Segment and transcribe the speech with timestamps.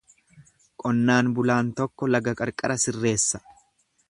[0.83, 3.45] Qonnaan bulaan tokko laga qarqara sirreessa.